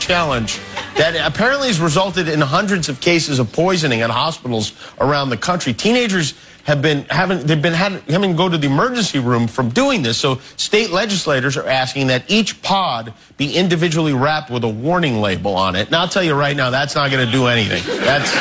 [0.00, 0.58] Challenge
[0.96, 5.72] that apparently has resulted in hundreds of cases of poisoning at hospitals around the country.
[5.72, 9.68] Teenagers have been having they've been having, having to go to the emergency room from
[9.70, 10.18] doing this.
[10.18, 15.54] So state legislators are asking that each pod be individually wrapped with a warning label
[15.54, 15.86] on it.
[15.88, 17.82] And I'll tell you right now, that's not going to do anything.
[18.04, 18.32] That's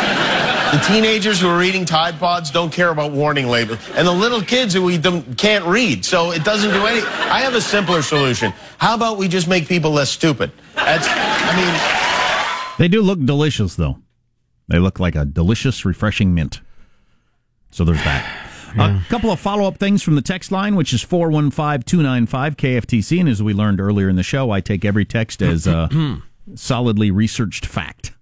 [0.71, 4.41] the teenagers who are eating Tide Pods don't care about warning labels, and the little
[4.41, 6.05] kids who eat them can't read.
[6.05, 7.01] So it doesn't do any.
[7.01, 8.53] I have a simpler solution.
[8.77, 10.51] How about we just make people less stupid?
[10.75, 11.07] That's.
[11.09, 12.77] I mean.
[12.77, 13.99] They do look delicious, though.
[14.67, 16.61] They look like a delicious, refreshing mint.
[17.71, 18.47] So there's that.
[18.75, 19.01] Yeah.
[19.01, 23.19] A couple of follow up things from the text line, which is 415 295 KFTC.
[23.19, 25.89] And as we learned earlier in the show, I take every text as a
[26.55, 28.13] solidly researched fact.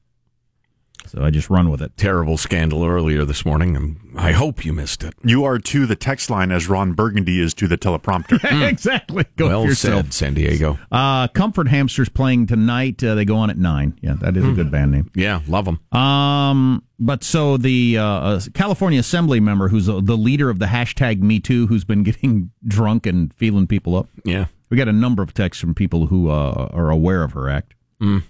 [1.09, 1.97] So I just run with it.
[1.97, 3.75] Terrible scandal earlier this morning.
[3.75, 5.15] And I hope you missed it.
[5.23, 8.39] You are to the text line as Ron Burgundy is to the teleprompter.
[8.69, 9.25] exactly.
[9.35, 10.77] Go well said, San Diego.
[10.91, 13.03] Uh, Comfort Hamsters playing tonight.
[13.03, 13.97] Uh, they go on at nine.
[14.01, 15.09] Yeah, that is a good band name.
[15.15, 15.79] Yeah, love them.
[15.91, 20.67] Um, but so the uh, uh, California Assembly member, who's uh, the leader of the
[20.67, 24.07] hashtag Me Too, who's been getting drunk and feeling people up.
[24.23, 27.49] Yeah, we got a number of texts from people who uh, are aware of her
[27.49, 27.73] act.
[27.99, 28.23] Mm.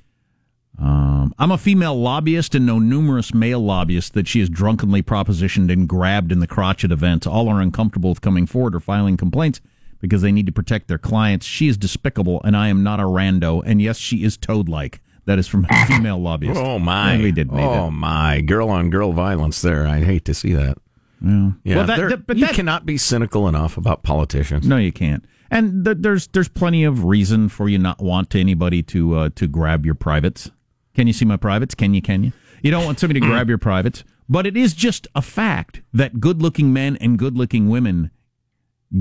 [0.82, 5.72] Um, I'm a female lobbyist and know numerous male lobbyists that she has drunkenly propositioned
[5.72, 7.28] and grabbed in the crotch at events.
[7.28, 9.60] All are uncomfortable with coming forward or filing complaints
[10.00, 11.46] because they need to protect their clients.
[11.46, 13.62] She is despicable, and I am not a rando.
[13.66, 15.02] And yes, she is toad like.
[15.26, 16.60] That is from a female lobbyist.
[16.60, 17.18] Oh my!
[17.18, 17.50] we did.
[17.52, 18.42] Oh my!
[18.42, 19.62] Girl on girl violence.
[19.62, 20.78] There, I hate to see that.
[21.22, 21.52] Yeah.
[21.64, 21.76] Yeah.
[21.76, 24.68] Well, that, that, but you that, cannot be cynical enough about politicians.
[24.68, 25.24] No, you can't.
[25.52, 29.48] And th- there's there's plenty of reason for you not want anybody to uh, to
[29.48, 30.50] grab your privates.
[30.96, 31.76] Can you see my privates?
[31.76, 32.02] Can you?
[32.02, 32.32] Can you?
[32.62, 36.20] You don't want somebody to grab your privates, but it is just a fact that
[36.20, 38.12] good-looking men and good-looking women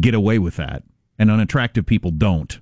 [0.01, 0.83] get away with that,
[1.19, 2.61] and unattractive people don't.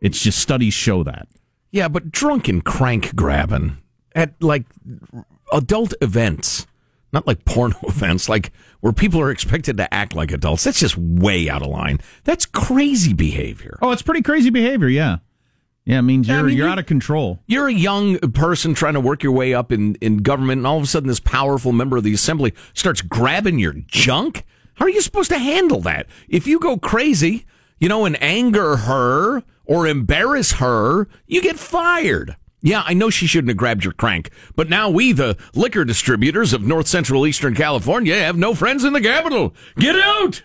[0.00, 1.28] It's just studies show that.
[1.70, 3.78] Yeah, but drunken crank grabbing
[4.14, 4.64] at like
[5.52, 6.66] adult events,
[7.12, 10.64] not like porno events, like where people are expected to act like adults.
[10.64, 12.00] That's just way out of line.
[12.24, 13.78] That's crazy behavior.
[13.82, 14.88] Oh, it's pretty crazy behavior.
[14.88, 15.18] Yeah.
[15.88, 17.40] Yeah, it means you're I mean, you're, out of control.
[17.46, 20.76] You're a young person trying to work your way up in, in government, and all
[20.76, 24.44] of a sudden, this powerful member of the assembly starts grabbing your junk.
[24.74, 26.06] How are you supposed to handle that?
[26.28, 27.46] If you go crazy,
[27.78, 32.36] you know, and anger her or embarrass her, you get fired.
[32.60, 36.52] Yeah, I know she shouldn't have grabbed your crank, but now we, the liquor distributors
[36.52, 39.54] of North Central Eastern California, have no friends in the capital.
[39.78, 40.42] Get out!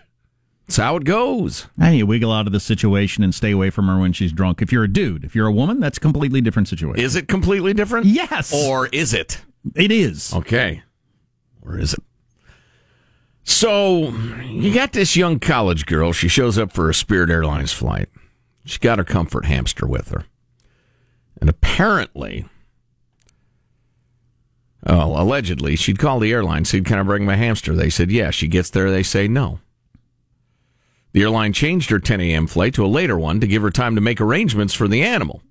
[0.66, 1.66] That's how it goes.
[1.78, 4.62] And you wiggle out of the situation and stay away from her when she's drunk.
[4.62, 7.04] If you're a dude, if you're a woman, that's a completely different situation.
[7.04, 8.06] Is it completely different?
[8.06, 8.52] Yes.
[8.52, 9.42] Or is it?
[9.74, 10.32] It is.
[10.32, 10.82] Okay.
[11.62, 12.00] Or is it?
[13.44, 14.08] So
[14.42, 16.12] you got this young college girl.
[16.12, 18.08] She shows up for a Spirit Airlines flight.
[18.64, 20.24] She got her comfort hamster with her.
[21.40, 22.46] And apparently,
[24.86, 27.74] well, allegedly, she'd call the airline, said, Can I bring my hamster?
[27.74, 28.30] They said, Yeah.
[28.30, 29.60] She gets there, they say no.
[31.14, 32.48] The airline changed her 10 a.m.
[32.48, 35.42] flight to a later one to give her time to make arrangements for the animal.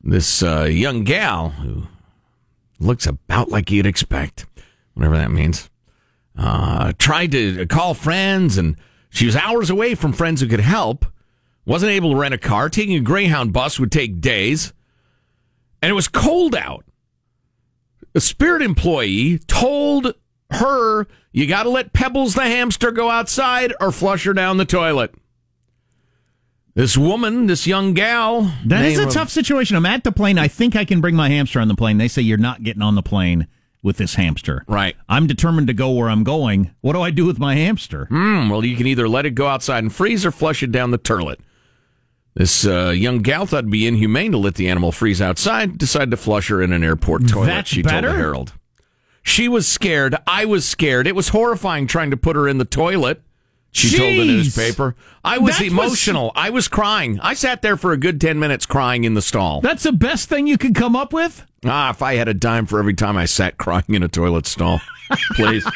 [0.00, 1.88] This uh, young gal, who
[2.78, 4.46] looks about like you'd expect,
[4.94, 5.68] whatever that means,
[6.38, 8.76] uh, tried to call friends, and
[9.10, 11.04] she was hours away from friends who could help.
[11.66, 12.68] Wasn't able to rent a car.
[12.68, 14.72] Taking a Greyhound bus would take days.
[15.82, 16.84] And it was cold out.
[18.14, 20.14] A Spirit employee told
[20.52, 24.64] her, you got to let Pebbles the hamster go outside or flush her down the
[24.64, 25.14] toilet.
[26.74, 28.52] This woman, this young gal.
[28.64, 29.76] That is a of, tough situation.
[29.76, 30.38] I'm at the plane.
[30.38, 31.98] I think I can bring my hamster on the plane.
[31.98, 33.48] They say you're not getting on the plane
[33.82, 34.64] with this hamster.
[34.68, 34.94] Right.
[35.08, 36.70] I'm determined to go where I'm going.
[36.80, 38.06] What do I do with my hamster?
[38.10, 40.90] Mm, well, you can either let it go outside and freeze or flush it down
[40.90, 41.40] the toilet.
[42.34, 46.12] This uh, young gal thought it'd be inhumane to let the animal freeze outside, decided
[46.12, 47.46] to flush her in an airport toilet.
[47.46, 48.08] That's she better?
[48.08, 48.52] told the Herald.
[49.22, 50.16] She was scared.
[50.26, 51.06] I was scared.
[51.06, 53.22] It was horrifying trying to put her in the toilet.
[53.72, 53.98] She Jeez.
[53.98, 54.96] told the newspaper.
[55.22, 56.24] I was that emotional.
[56.24, 56.32] Was...
[56.36, 57.20] I was crying.
[57.20, 59.60] I sat there for a good 10 minutes crying in the stall.
[59.60, 61.46] That's the best thing you could come up with?
[61.64, 64.46] Ah, if I had a dime for every time I sat crying in a toilet
[64.46, 64.80] stall.
[65.34, 65.64] Please.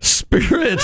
[0.00, 0.80] Spirit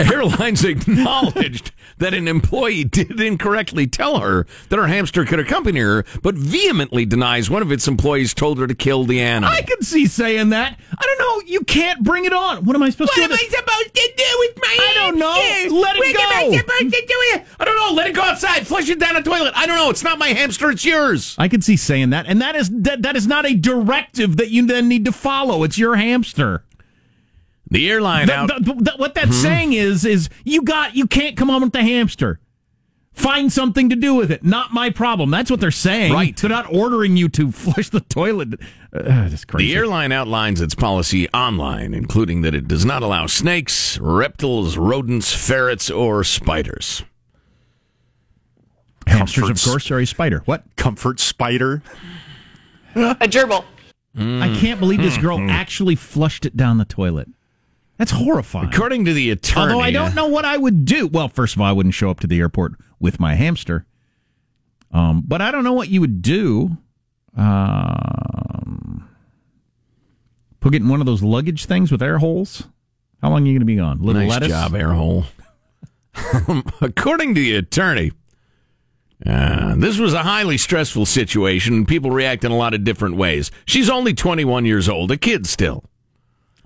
[0.00, 6.04] Airlines acknowledged that an employee did incorrectly tell her that her hamster could accompany her,
[6.22, 9.50] but vehemently denies one of its employees told her to kill the animal.
[9.50, 10.78] I can see saying that.
[10.98, 11.52] I don't know.
[11.52, 12.64] You can't bring it on.
[12.64, 13.28] What am I supposed what to do?
[13.28, 15.78] What am I supposed to do with my I don't know.
[15.78, 16.20] Let it what go.
[16.20, 17.46] What am I supposed to do with it?
[17.60, 17.94] I don't know.
[17.94, 18.66] Let it go outside.
[18.66, 19.52] Flush it down the toilet.
[19.54, 19.90] I don't know.
[19.90, 20.70] It's not my hamster.
[20.70, 21.34] It's yours.
[21.38, 22.26] I can see saying that.
[22.26, 25.64] And that is that, that is not a directive that you then need to follow.
[25.64, 26.64] It's your hamster.
[27.70, 28.48] The airline the, out.
[28.48, 31.72] The, the, what that's hmm saying is, is you got you can't come on with
[31.72, 32.40] the hamster.
[33.12, 34.44] Find something to do with it.
[34.44, 35.30] Not my problem.
[35.30, 36.12] That's what they're saying.
[36.12, 36.34] Right.
[36.36, 38.54] They're not ordering you to flush the toilet.
[38.92, 39.66] Uh, that's crazy.
[39.72, 45.34] The airline outlines its policy online, including that it does not allow snakes, reptiles, rodents,
[45.34, 47.02] ferrets, or spiders.
[49.06, 49.64] Hamsters, of Comforts.
[49.66, 50.42] course, are a spider.
[50.44, 50.64] What?
[50.76, 51.82] Comfort spider.
[52.94, 53.64] A gerbil.
[54.16, 55.50] I can't believe this girl Mm-hmm.
[55.50, 57.28] actually flushed it down the toilet.
[58.00, 58.70] That's horrifying.
[58.72, 61.06] According to the attorney, Although I don't know what I would do.
[61.06, 63.84] Well, first of all, I wouldn't show up to the airport with my hamster.
[64.90, 66.78] Um, but I don't know what you would do.
[67.36, 69.06] Um,
[70.60, 72.62] put it in one of those luggage things with air holes.
[73.20, 74.00] How long are you going to be gone?
[74.00, 74.48] Little Nice lettuce.
[74.48, 75.26] job, air hole.
[76.80, 78.12] According to the attorney,
[79.26, 81.84] uh, this was a highly stressful situation.
[81.84, 83.50] People react in a lot of different ways.
[83.66, 85.84] She's only 21 years old, a kid still.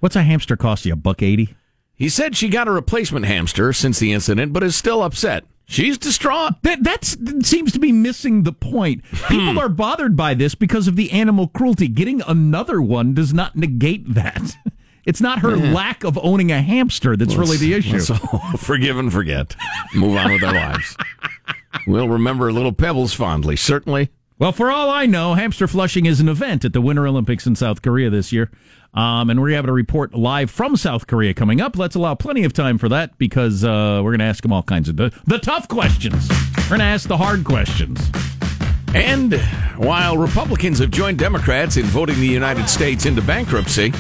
[0.04, 0.92] What's a hamster cost you?
[0.92, 1.56] A buck eighty?
[1.94, 5.44] He said she got a replacement hamster since the incident, but is still upset.
[5.64, 6.60] She's distraught.
[6.60, 9.02] That that's, that seems to be missing the point.
[9.06, 9.28] Hmm.
[9.28, 11.88] People are bothered by this because of the animal cruelty.
[11.88, 14.58] Getting another one does not negate that.
[15.06, 17.92] It's not her lack of owning a hamster that's really the issue.
[17.92, 18.10] Let's
[18.64, 19.54] forgive and forget.
[19.94, 20.96] Move on with our lives.
[21.86, 24.08] We'll remember little pebbles fondly, certainly.
[24.38, 27.54] Well, for all I know, hamster flushing is an event at the Winter Olympics in
[27.54, 28.50] South Korea this year.
[28.94, 31.76] Um, and we're having a report live from South Korea coming up.
[31.76, 34.62] Let's allow plenty of time for that because uh, we're going to ask them all
[34.62, 36.28] kinds of the, the tough questions.
[36.58, 38.00] We're going to ask the hard questions.
[38.94, 39.34] And
[39.76, 43.92] while Republicans have joined Democrats in voting the United States into bankruptcy,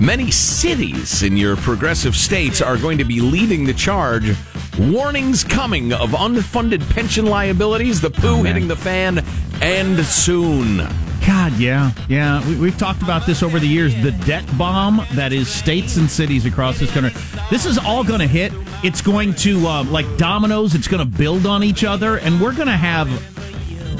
[0.00, 4.32] many cities in your progressive states are going to be leading the charge.
[4.78, 8.46] Warnings coming of unfunded pension liabilities, the poo man.
[8.46, 9.24] hitting the fan,
[9.60, 11.03] and soon.
[11.26, 12.46] God, yeah, yeah.
[12.48, 13.94] We, we've talked about this over the years.
[14.02, 17.12] The debt bomb that is states and cities across this country.
[17.50, 18.52] This is all going to hit.
[18.82, 22.54] It's going to, uh, like dominoes, it's going to build on each other, and we're
[22.54, 23.08] going to have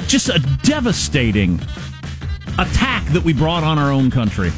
[0.07, 1.59] just a devastating
[2.59, 4.51] attack that we brought on our own country.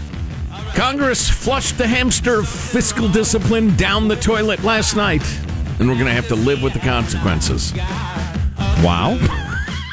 [0.76, 5.24] Congress flushed the hamster of fiscal discipline down the toilet last night,
[5.80, 7.74] and we're going to have to live with the consequences.
[8.84, 9.18] Wow.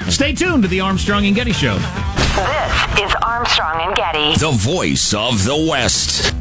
[0.08, 1.76] Stay tuned to the Armstrong and Getty Show.
[1.76, 4.34] This is Armstrong and Getty.
[4.38, 6.33] The voice of the West.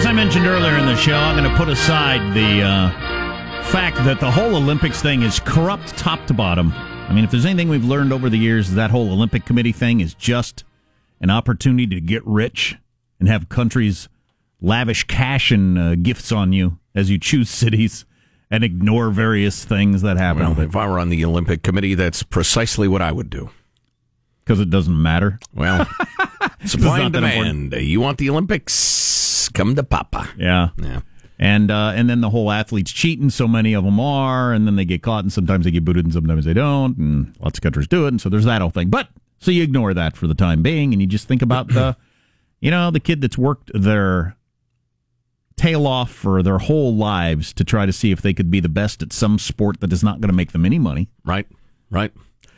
[0.00, 3.96] As I mentioned earlier in the show, I'm going to put aside the uh, fact
[3.98, 6.72] that the whole Olympics thing is corrupt top to bottom.
[6.72, 10.00] I mean, if there's anything we've learned over the years, that whole Olympic Committee thing
[10.00, 10.64] is just
[11.20, 12.76] an opportunity to get rich
[13.18, 14.08] and have countries
[14.62, 18.06] lavish cash and uh, gifts on you as you choose cities
[18.50, 22.22] and ignore various things that happen Well, if I were on the Olympic Committee, that's
[22.22, 23.50] precisely what I would do.
[24.44, 25.38] because it doesn't matter.
[25.54, 25.86] Well,
[26.64, 27.74] supply and demand.
[27.74, 28.72] You want the Olympics?
[29.48, 30.28] Come to Papa.
[30.36, 30.68] Yeah.
[30.80, 31.00] Yeah.
[31.38, 34.76] And uh, and then the whole athletes cheating, so many of them are, and then
[34.76, 37.62] they get caught, and sometimes they get booted, and sometimes they don't, and lots of
[37.62, 38.90] countries do it, and so there's that whole thing.
[38.90, 41.96] But so you ignore that for the time being, and you just think about the,
[42.60, 44.36] you know, the kid that's worked their
[45.56, 48.68] tail off for their whole lives to try to see if they could be the
[48.68, 51.46] best at some sport that is not going to make them any money, Right.
[51.90, 52.12] Right.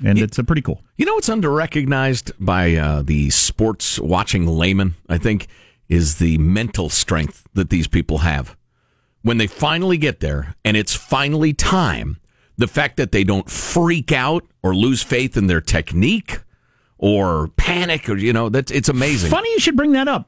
[0.04, 0.82] and it's a pretty cool.
[0.96, 5.46] You know what's underrecognized by uh, the sports watching layman, I think,
[5.88, 8.56] is the mental strength that these people have.
[9.22, 12.18] When they finally get there and it's finally time,
[12.56, 16.40] the fact that they don't freak out or lose faith in their technique
[16.98, 19.30] or panic or, you know, that's, it's amazing.
[19.30, 20.26] Funny you should bring that up.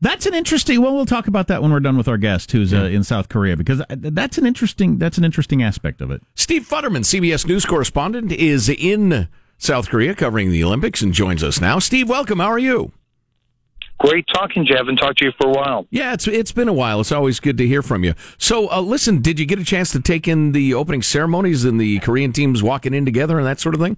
[0.00, 0.82] That's an interesting.
[0.82, 3.30] Well, we'll talk about that when we're done with our guest, who's uh, in South
[3.30, 4.98] Korea, because that's an interesting.
[4.98, 6.22] That's an interesting aspect of it.
[6.34, 11.62] Steve Futterman, CBS News correspondent, is in South Korea covering the Olympics and joins us
[11.62, 11.78] now.
[11.78, 12.40] Steve, welcome.
[12.40, 12.92] How are you?
[13.98, 15.86] Great talking, Jeff, and talked to you for a while.
[15.90, 17.00] Yeah, it's it's been a while.
[17.00, 18.14] It's always good to hear from you.
[18.36, 21.80] So, uh, listen, did you get a chance to take in the opening ceremonies and
[21.80, 23.96] the Korean teams walking in together and that sort of thing?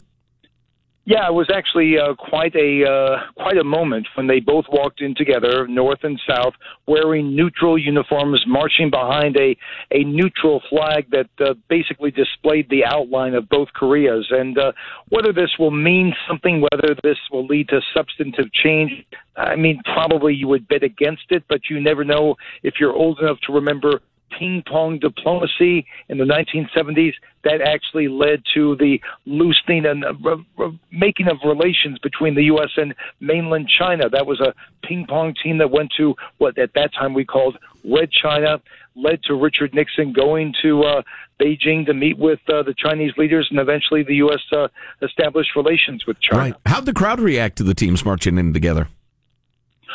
[1.09, 5.01] Yeah, it was actually uh, quite a uh, quite a moment when they both walked
[5.01, 6.53] in together, north and south,
[6.87, 9.57] wearing neutral uniforms, marching behind a
[9.91, 14.27] a neutral flag that uh, basically displayed the outline of both Koreas.
[14.29, 14.73] And uh,
[15.09, 18.93] whether this will mean something, whether this will lead to substantive change,
[19.35, 23.19] I mean, probably you would bet against it, but you never know if you're old
[23.21, 24.03] enough to remember
[24.37, 27.13] ping pong diplomacy in the 1970s
[27.45, 32.45] that actually led to the loosening and uh, re- re- making of relations between the
[32.45, 32.71] U.S.
[32.77, 34.09] and mainland China.
[34.09, 34.55] That was a
[34.87, 38.61] ping pong team that went to what at that time we called Red China,
[38.97, 41.03] led to Richard Nixon going to uh,
[41.41, 44.41] Beijing to meet with uh, the Chinese leaders, and eventually the U.S.
[44.53, 44.69] Uh,
[45.03, 46.43] established relations with China.
[46.43, 46.55] Right.
[46.67, 48.89] How'd the crowd react to the teams marching in together?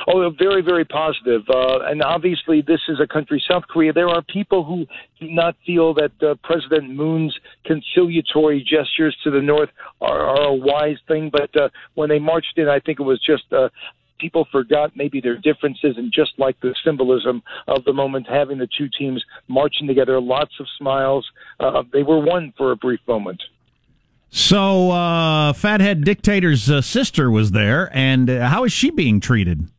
[0.08, 1.42] Oh, very, very positive.
[1.50, 3.94] Uh, and obviously, this is a country, South Korea.
[3.94, 4.86] There are people who
[5.20, 9.70] do not feel that uh, President Moon's conciliatory gestures to the North
[10.02, 11.30] are, are a wise thing.
[11.32, 13.70] But uh, when they marched in, I think it was just uh,
[14.20, 18.70] people forgot maybe their differences and just like the symbolism of the moment, having the
[18.78, 21.30] two teams marching together, lots of smiles.
[21.60, 23.42] Uh, they were one for a brief moment.
[24.30, 29.70] So, uh, Fathead Dictator's uh, sister was there, and uh, how is she being treated?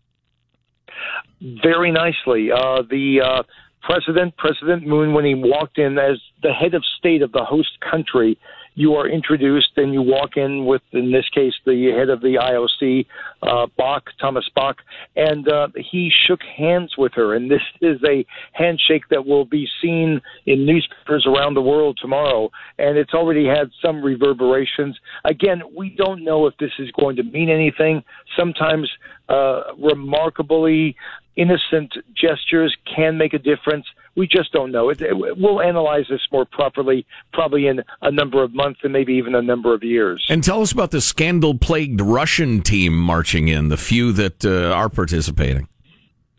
[1.41, 2.51] Very nicely.
[2.51, 3.43] Uh, the uh,
[3.83, 7.79] president, President Moon, when he walked in as the head of state of the host
[7.81, 8.39] country,
[8.77, 12.35] you are introduced and you walk in with, in this case, the head of the
[12.41, 13.07] IOC,
[13.43, 14.79] uh, Bach, Thomas Bach,
[15.15, 17.35] and uh, he shook hands with her.
[17.35, 22.51] And this is a handshake that will be seen in newspapers around the world tomorrow.
[22.79, 24.99] And it's already had some reverberations.
[25.25, 28.03] Again, we don't know if this is going to mean anything.
[28.37, 28.91] Sometimes
[29.29, 30.97] uh, remarkably
[31.37, 33.87] innocent gestures can make a difference.
[34.17, 34.91] We just don't know.
[34.91, 39.15] It, it, we'll analyze this more properly, probably in a number of months and maybe
[39.15, 40.25] even a number of years.
[40.29, 44.73] And tell us about the scandal plagued Russian team marching in, the few that uh,
[44.73, 45.69] are participating.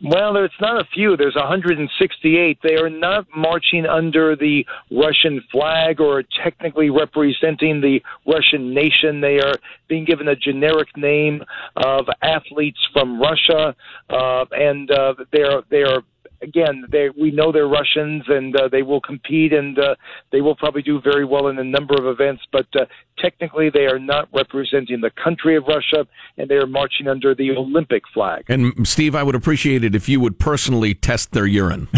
[0.02, 1.16] Well, there's not a few.
[1.16, 2.58] There's 168.
[2.62, 9.22] They are not marching under the Russian flag or technically representing the Russian nation.
[9.22, 9.54] They are
[9.88, 11.42] being given a generic name
[11.76, 13.74] of athletes from Russia,
[14.10, 16.02] uh, and uh, they are they are
[16.42, 19.94] again, they, we know they're Russians and uh, they will compete and uh,
[20.32, 22.84] they will probably do very well in a number of events, but uh,
[23.18, 27.50] technically they are not representing the country of Russia and they are marching under the
[27.52, 28.44] Olympic flag.
[28.48, 31.88] And Steve, I would appreciate it if you would personally test their urine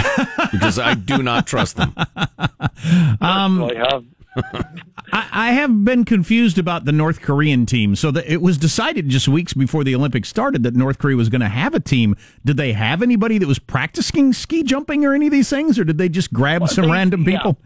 [0.53, 1.95] because I do not trust them.
[3.21, 3.69] Um,
[5.13, 7.97] I I have been confused about the North Korean team.
[7.97, 11.29] So the, it was decided just weeks before the Olympics started that North Korea was
[11.29, 12.15] going to have a team.
[12.45, 15.85] Did they have anybody that was practicing ski jumping or any of these things, or
[15.85, 17.39] did they just grab Well, some they- random yeah.
[17.39, 17.59] people?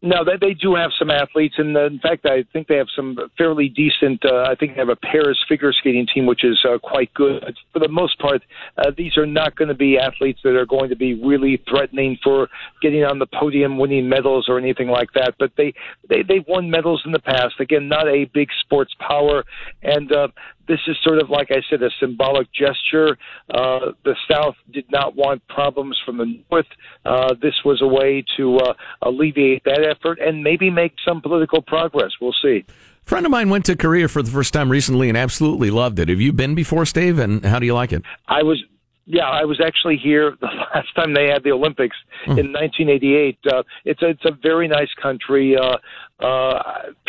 [0.00, 2.86] No, they, they do have some athletes, and uh, in fact, I think they have
[2.94, 4.24] some fairly decent.
[4.24, 7.56] Uh, I think they have a pairs figure skating team, which is uh, quite good.
[7.72, 8.42] For the most part,
[8.76, 12.16] uh, these are not going to be athletes that are going to be really threatening
[12.22, 12.48] for
[12.80, 15.34] getting on the podium, winning medals, or anything like that.
[15.36, 15.74] But they
[16.08, 17.54] they they've won medals in the past.
[17.58, 19.44] Again, not a big sports power,
[19.82, 20.28] and uh,
[20.68, 23.18] this is sort of like I said, a symbolic gesture.
[23.52, 26.66] Uh, the South did not want problems from the North.
[27.04, 31.62] Uh, this was a way to uh, alleviate that effort and maybe make some political
[31.62, 32.12] progress.
[32.20, 32.64] We'll see.
[32.68, 35.98] A friend of mine went to Korea for the first time recently and absolutely loved
[35.98, 36.08] it.
[36.08, 37.18] Have you been before, Steve?
[37.18, 38.02] And how do you like it?
[38.28, 38.62] I was.
[39.10, 41.96] Yeah, I was actually here the last time they had the Olympics
[42.26, 43.38] in 1988.
[43.50, 45.56] Uh, it's a, it's a very nice country.
[45.56, 45.78] Uh,
[46.20, 46.58] uh,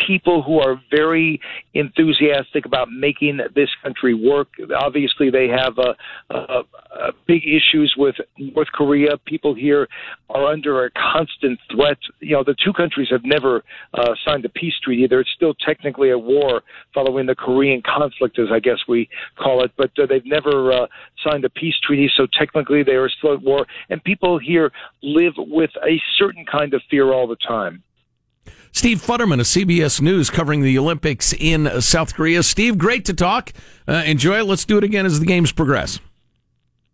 [0.07, 1.39] people who are very
[1.73, 4.49] enthusiastic about making this country work.
[4.75, 5.93] Obviously, they have uh,
[6.29, 9.17] uh, uh, big issues with North Korea.
[9.25, 9.87] People here
[10.29, 11.97] are under a constant threat.
[12.19, 13.63] You know, the two countries have never
[13.95, 15.07] uh, signed a peace treaty.
[15.07, 16.61] There's still technically a war
[16.93, 20.87] following the Korean conflict, as I guess we call it, but uh, they've never uh,
[21.23, 22.11] signed a peace treaty.
[22.15, 23.65] So technically, they are still at war.
[23.89, 27.83] And people here live with a certain kind of fear all the time.
[28.71, 32.43] Steve Futterman of CBS News covering the Olympics in South Korea.
[32.43, 33.51] Steve, great to talk.
[33.87, 34.43] Uh, enjoy it.
[34.43, 35.99] Let's do it again as the games progress.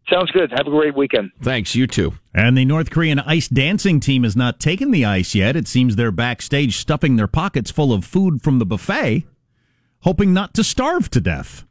[0.10, 0.51] Sounds good.
[0.51, 1.32] Have a great weekend.
[1.41, 1.75] Thanks.
[1.75, 2.13] You too.
[2.34, 5.55] And the North Korean ice dancing team has not taken the ice yet.
[5.55, 9.25] It seems they're backstage stuffing their pockets full of food from the buffet,
[10.01, 11.65] hoping not to starve to death.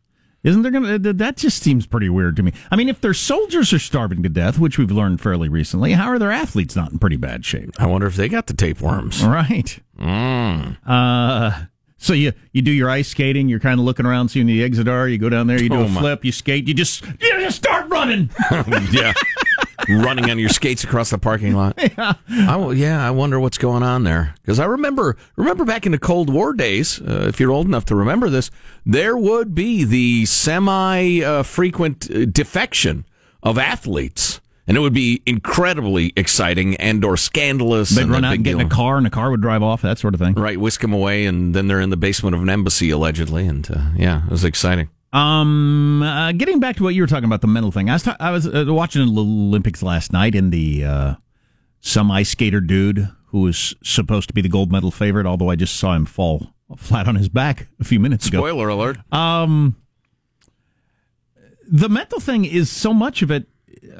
[0.44, 2.52] Isn't there going to, that just seems pretty weird to me.
[2.70, 6.06] I mean, if their soldiers are starving to death, which we've learned fairly recently, how
[6.08, 7.70] are their athletes not in pretty bad shape?
[7.78, 9.24] I wonder if they got the tapeworms.
[9.24, 9.78] Right.
[9.98, 11.64] Uh,
[11.96, 14.86] so you, you do your ice skating, you're kind of looking around, seeing the exit
[14.88, 16.00] are, you go down there, you do Oh, a my.
[16.00, 18.28] flip, you skate, you just, you just start running.
[18.92, 19.14] yeah.
[19.88, 21.78] Running on your skates across the parking lot.
[21.96, 22.14] Yeah.
[22.28, 24.34] I, yeah, I wonder what's going on there.
[24.40, 27.84] Because I remember, remember back in the Cold War days, uh, if you're old enough
[27.86, 28.50] to remember this,
[28.86, 33.04] there would be the semi uh, frequent uh, defection
[33.42, 34.40] of athletes.
[34.66, 37.90] And it would be incredibly exciting and or scandalous.
[37.90, 39.98] They'd run out and get in a car, and the car would drive off, that
[39.98, 40.34] sort of thing.
[40.34, 43.46] Right, whisk them away, and then they're in the basement of an embassy, allegedly.
[43.46, 44.88] And uh, yeah, it was exciting.
[45.14, 47.88] Um, uh, getting back to what you were talking about, the mental thing.
[47.88, 51.14] I was ta- I was uh, watching the Olympics last night, and the uh,
[51.80, 55.56] some ice skater dude who was supposed to be the gold medal favorite, although I
[55.56, 58.38] just saw him fall flat on his back a few minutes ago.
[58.38, 58.98] Spoiler alert.
[59.12, 59.76] Um,
[61.70, 63.46] the mental thing is so much of it.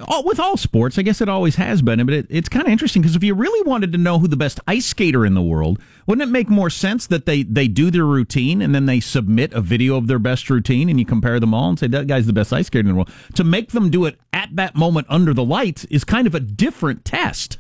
[0.06, 2.72] All, with all sports, I guess it always has been, but it, it's kind of
[2.72, 5.42] interesting because if you really wanted to know who the best ice skater in the
[5.42, 9.00] world, wouldn't it make more sense that they, they do their routine and then they
[9.00, 12.06] submit a video of their best routine and you compare them all and say that
[12.06, 13.10] guy's the best ice skater in the world?
[13.34, 16.40] To make them do it at that moment under the lights is kind of a
[16.40, 17.58] different test.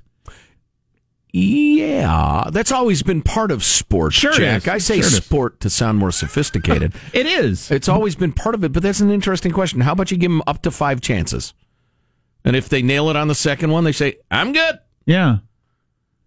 [1.36, 4.68] Yeah, that's always been part of sports, Sure Jack.
[4.68, 6.94] I say Sure sport to sound more sophisticated.
[7.12, 7.72] It is.
[7.72, 9.80] it's always been part of it, but that's an interesting question.
[9.80, 11.52] How about you give them up to five chances?
[12.44, 14.78] And if they nail it on the second one, they say, I'm good.
[15.06, 15.38] Yeah.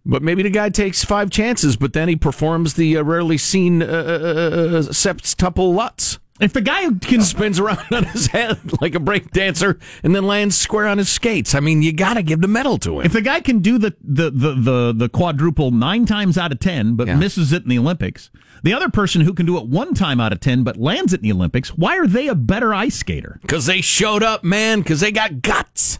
[0.05, 3.81] But maybe the guy takes five chances, but then he performs the uh, rarely seen
[3.83, 6.19] uh, uh, septuple lutz.
[6.39, 10.25] If the guy can Spins around on his head like a break dancer and then
[10.27, 11.55] lands square on his skates.
[11.55, 13.05] I mean, you got to give the medal to him.
[13.07, 16.59] If the guy can do the the the the, the quadruple nine times out of
[16.59, 17.15] ten, but Yeah.
[17.15, 18.29] misses it in the Olympics,
[18.61, 21.21] the other person who can do it one time out of ten but lands it
[21.21, 23.39] in the Olympics, why are they a better ice skater?
[23.41, 25.97] Because they showed up, man, because they got guts.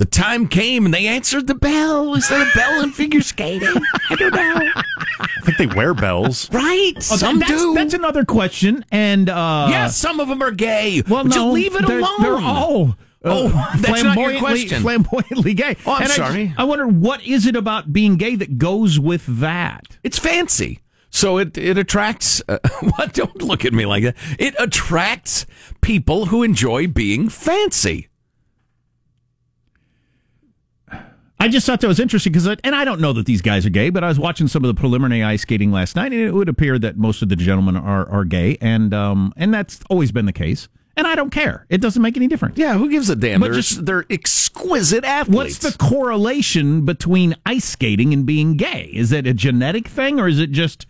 [0.00, 2.14] The time came and they answered the bell.
[2.14, 3.68] Is there a bell in figure skating?
[4.08, 4.70] I don't know.
[4.74, 6.50] I think they wear bells.
[6.50, 6.94] Right?
[6.96, 7.74] Oh, some that's, do.
[7.74, 8.82] That's another question.
[8.90, 11.02] And uh, yeah, some of them are gay.
[11.06, 12.22] well, Would no, you leave it they're, alone?
[12.22, 12.96] They're all.
[13.22, 14.80] Oh, uh, that's not your question.
[14.80, 15.76] Flamboyantly gay.
[15.84, 16.54] Oh, I'm And I- sorry.
[16.56, 19.98] I wonder what is it about being gay that goes with that.
[20.02, 20.80] It's fancy.
[21.10, 22.40] So it it attracts.
[22.48, 22.58] Uh,
[22.96, 23.12] what?
[23.12, 24.16] Don't look at me like that.
[24.38, 25.44] It attracts
[25.82, 28.08] people who enjoy being fancy.
[31.40, 33.70] I just thought that was interesting because, and I don't know that these guys are
[33.70, 36.32] gay, but I was watching some of the preliminary ice skating last night, and it
[36.32, 40.12] would appear that most of the gentlemen are are gay, and um, and that's always
[40.12, 40.68] been the case.
[40.98, 42.58] And I don't care; it doesn't make any difference.
[42.58, 43.40] Yeah, who gives a damn?
[43.40, 45.62] But They're, just- they're exquisite athletes.
[45.64, 48.90] What's the correlation between ice skating and being gay?
[48.92, 50.86] Is it a genetic thing, or is it just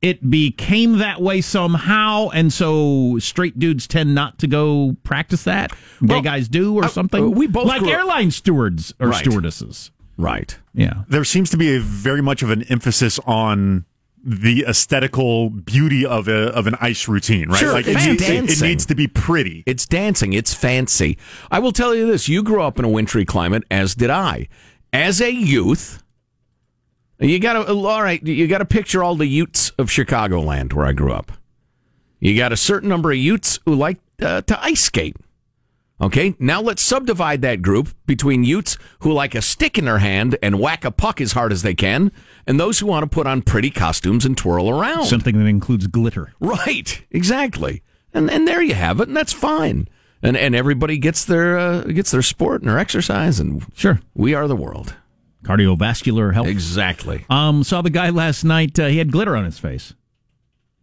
[0.00, 5.72] it became that way somehow, and so straight dudes tend not to go practice that,
[6.04, 7.32] gay guys do, or uh, something?
[7.32, 9.24] we both like airline stewards or Right.
[9.24, 9.90] stewardesses.
[10.16, 10.56] right?
[10.74, 11.02] Yeah.
[11.08, 13.84] There seems to be a very much of an emphasis on
[14.24, 17.58] the aesthetical beauty of a of an ice routine, right?
[17.58, 19.62] Sure, like it it's needs, it, it needs to be pretty.
[19.64, 20.32] It's dancing.
[20.32, 21.16] It's fancy.
[21.50, 24.48] I will tell you this: you grew up in a wintry climate, as did I.
[24.92, 26.02] As a youth,
[27.20, 28.22] you got to all right.
[28.24, 31.32] You got to picture all the Utes of Chicagoland, where I grew up.
[32.20, 35.16] You got a certain number of Utes who like uh, to ice skate.
[36.00, 40.38] Okay, now let's subdivide that group between Utes who like a stick in their hand
[40.40, 42.12] and whack a puck as hard as they can,
[42.46, 45.06] and those who want to put on pretty costumes and twirl around.
[45.06, 46.32] Something that includes glitter.
[46.38, 47.82] Right, exactly,
[48.14, 49.88] and and there you have it, and that's fine.
[50.22, 54.00] And and everybody gets their uh, gets their sport and their exercise, and Sure.
[54.14, 54.94] we are the world.
[55.48, 56.46] Cardiovascular health.
[56.46, 57.24] Exactly.
[57.30, 58.78] Um, saw the guy last night.
[58.78, 59.94] Uh, he had glitter on his face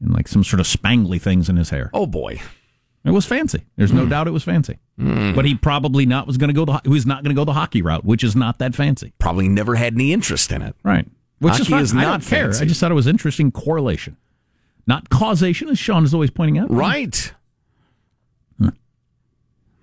[0.01, 1.89] and like some sort of spangly things in his hair.
[1.93, 2.41] Oh boy,
[3.04, 3.63] It was fancy.
[3.75, 4.80] There's no doubt it was fancy.
[4.97, 7.45] But he probably not was going to go the he was not going to go
[7.45, 9.13] the hockey route, which is not that fancy.
[9.19, 10.75] probably never had any interest in it.
[10.84, 11.06] Right.
[11.39, 11.82] Which Hockey is, fine.
[11.82, 12.45] is I not care.
[12.45, 12.63] fancy.
[12.63, 14.15] I just thought it was interesting correlation,
[14.88, 16.71] not causation, as Sean is always pointing out.
[16.71, 17.34] Right.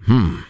[0.06, 0.40] Hmm.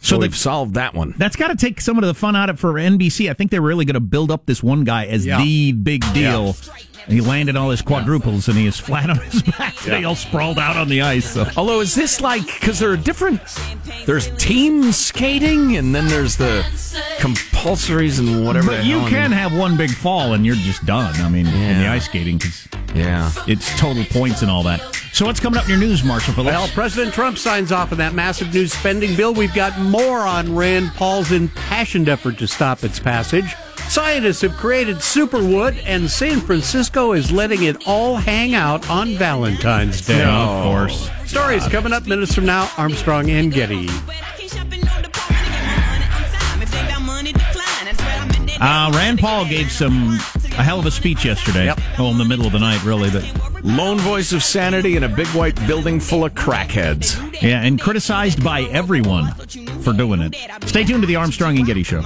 [0.00, 1.14] So, So we've solved that one.
[1.18, 3.28] That's got to take some of the fun out of it for NBC.
[3.28, 6.46] I think they're really going to build up this one guy as the big deal.
[6.48, 10.14] And he landed all his quadruples, and he is flat on his back They all
[10.14, 11.32] sprawled out on the ice.
[11.32, 11.46] So.
[11.56, 13.40] Although, is this like because there are different?
[14.06, 16.64] There's team skating, and then there's the
[17.18, 18.68] compulsories and whatever.
[18.68, 21.14] But you can have one big fall, and you're just done.
[21.20, 21.92] I mean, in the Yeah.
[21.92, 23.30] ice skating, 'cause Yeah.
[23.46, 24.80] it's total points and all that.
[25.12, 26.54] So what's coming up in your news, Marshall Phillips?
[26.54, 29.32] Well, President Trump signs off on that massive new spending bill.
[29.34, 33.54] We've got more on Rand Paul's impassioned effort to stop its passage.
[33.88, 40.06] Scientists have created superwood, and San Francisco is letting it all hang out on Valentine's
[40.06, 40.22] Day.
[40.24, 41.10] of course.
[41.24, 42.70] Stories coming up minutes from now.
[42.76, 43.88] Armstrong and Getty.
[48.60, 50.18] Uh, Rand Paul gave some
[50.58, 51.66] a hell of a speech yesterday.
[51.66, 51.80] Yep.
[51.98, 53.24] Well, in the middle of the night, really, but
[53.64, 57.40] Lone voice of sanity in a big white building full of crackheads.
[57.40, 59.32] yeah, and criticized by everyone
[59.82, 60.36] for doing it.
[60.66, 62.02] Stay tuned to the Armstrong and Getty Show.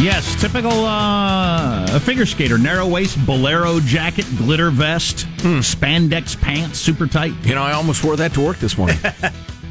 [0.00, 2.56] Yes, typical uh, figure skater.
[2.56, 7.34] Narrow waist, bolero jacket, glitter vest, spandex pants, super tight.
[7.42, 8.98] You know, I almost wore that to work this morning.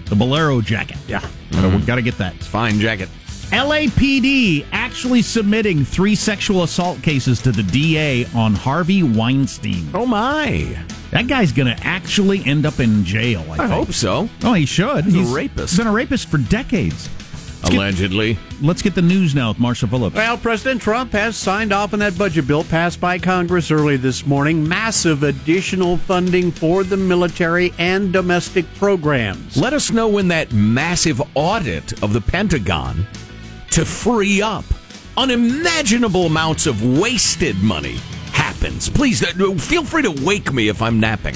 [0.10, 0.98] The bolero jacket.
[1.08, 1.24] Yeah.
[1.52, 2.34] Gotta, gotta get that.
[2.34, 3.10] It's Fine jacket.
[3.52, 9.88] LAPD actually submitting three sexual assault cases to the DA on Harvey Weinstein.
[9.94, 10.84] Oh my!
[11.12, 13.46] That guy's going to actually end up in jail.
[13.52, 14.28] I, I hope so.
[14.44, 15.06] Oh, he should.
[15.06, 15.72] He's a rapist.
[15.74, 17.08] He's been a rapist for decades.
[17.62, 18.38] Let's get- Allegedly.
[18.62, 20.15] let's get the news now with Marsha Phillips.
[20.15, 24.26] Well, President Trump has signed off on that budget bill passed by Congress early this
[24.26, 24.67] morning.
[24.67, 29.58] Massive additional funding for the military and domestic programs.
[29.58, 33.06] Let us know when that massive audit of the Pentagon
[33.72, 34.65] to free up
[35.17, 37.98] unimaginable amounts of wasted money
[38.32, 38.89] happens.
[38.89, 41.36] Please uh, feel free to wake me if I'm napping.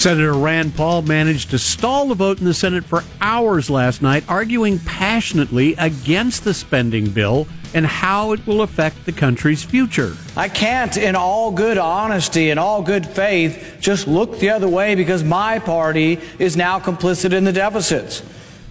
[0.00, 4.24] Senator Rand Paul managed to stall the vote in the Senate for hours last night,
[4.28, 10.16] arguing passionately against the spending bill and how it will affect the country's future.
[10.38, 14.94] I can't, in all good honesty and all good faith, just look the other way
[14.94, 18.22] because my party is now complicit in the deficits.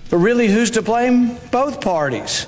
[0.10, 1.38] But really, who's to blame?
[1.52, 2.48] Both parties.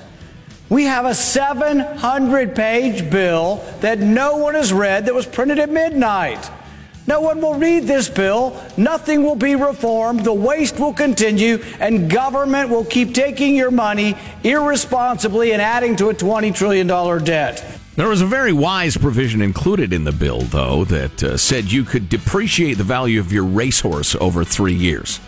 [0.69, 5.69] We have a 700 page bill that no one has read that was printed at
[5.69, 6.49] midnight.
[7.07, 8.55] No one will read this bill.
[8.77, 10.23] Nothing will be reformed.
[10.23, 16.09] The waste will continue, and government will keep taking your money irresponsibly and adding to
[16.09, 16.87] a $20 trillion
[17.23, 17.79] debt.
[17.95, 21.83] There was a very wise provision included in the bill, though, that uh, said you
[21.83, 25.19] could depreciate the value of your racehorse over three years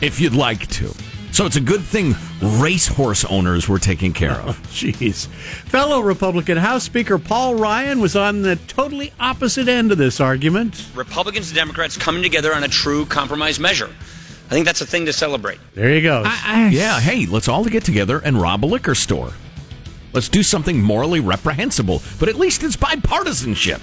[0.00, 0.94] if you'd like to.
[1.32, 4.58] So it's a good thing racehorse owners were taken care of.
[4.70, 5.26] Oh, jeez.
[5.26, 10.86] Fellow Republican House Speaker Paul Ryan was on the totally opposite end of this argument.
[10.94, 13.90] Republicans and Democrats coming together on a true compromise measure.
[14.46, 15.58] I think that's a thing to celebrate.
[15.74, 16.22] There you go.
[16.24, 19.32] yeah, hey, let's all get together and rob a liquor store.
[20.12, 23.80] Let's do something morally reprehensible, but at least it's bipartisanship.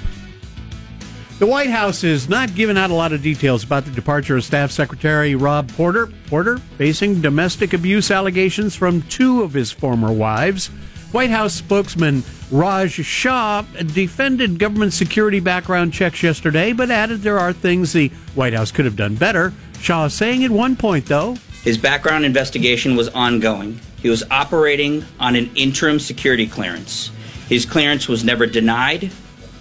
[1.39, 4.43] The White House is not giving out a lot of details about the departure of
[4.43, 6.07] Staff Secretary Rob Porter.
[6.25, 10.71] Porter facing domestic abuse allegations from two of his former wives.
[11.11, 13.61] White House spokesman Raj Shah
[13.93, 18.85] defended government security background checks yesterday, but added there are things the White House could
[18.85, 19.53] have done better.
[19.79, 23.79] Shah saying at one point, though, His background investigation was ongoing.
[24.01, 27.11] He was operating on an interim security clearance.
[27.47, 29.11] His clearance was never denied,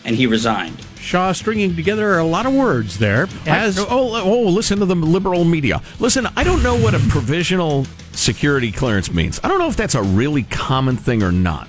[0.06, 0.85] and he resigned.
[1.06, 3.28] Shah stringing together a lot of words there.
[3.46, 5.80] As I- oh, oh, listen to the liberal media.
[6.00, 9.38] Listen, I don't know what a provisional security clearance means.
[9.44, 11.68] I don't know if that's a really common thing or not.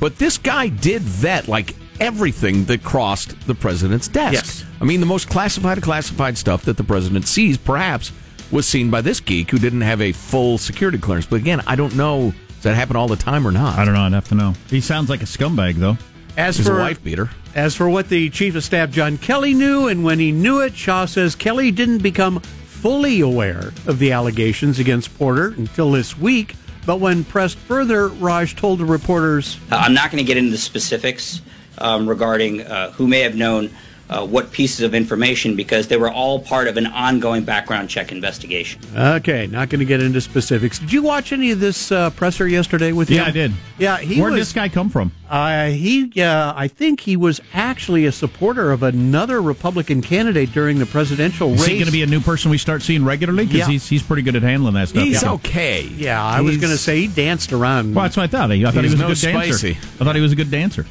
[0.00, 4.32] But this guy did vet like everything that crossed the president's desk.
[4.32, 4.64] Yes.
[4.80, 8.10] I mean, the most classified, classified stuff that the president sees, perhaps,
[8.50, 11.26] was seen by this geek who didn't have a full security clearance.
[11.26, 12.32] But again, I don't know.
[12.48, 13.78] Does that happen all the time or not?
[13.78, 14.00] I don't know.
[14.02, 14.54] I'd have to know.
[14.70, 15.98] He sounds like a scumbag, though.
[16.36, 17.28] As He's a for wife beater.
[17.58, 20.76] As for what the chief of staff John Kelly knew, and when he knew it,
[20.76, 26.54] Shah says Kelly didn't become fully aware of the allegations against Porter until this week.
[26.86, 30.52] But when pressed further, Raj told the reporters, Uh, I'm not going to get into
[30.52, 31.40] the specifics
[31.78, 33.70] um, regarding uh, who may have known
[34.10, 38.10] uh, what pieces of information because they were all part of an ongoing background check
[38.12, 38.80] investigation.
[38.96, 42.48] "Okay, not going to get into specifics." Did you watch any of this uh, presser
[42.48, 43.26] yesterday with Yeah, him?
[43.28, 43.52] I did.
[43.78, 44.40] Yeah, he Where'd was.
[44.40, 45.12] this guy come from?
[45.28, 50.78] Uh, he, uh, I think he was actually a supporter of another Republican candidate during
[50.78, 51.68] the presidential Is race.
[51.68, 53.44] he going to be a new person we start seeing regularly?
[53.44, 53.66] Because Yeah.
[53.68, 55.04] he's, he's pretty good at handling that stuff.
[55.04, 55.32] He's Yeah.
[55.32, 55.82] okay.
[55.96, 57.94] Yeah, I was going to say he danced around.
[57.94, 58.50] Well, that's what I thought.
[58.50, 59.66] I thought he He's was a no good dancer.
[60.00, 60.86] I thought he was a good dancer.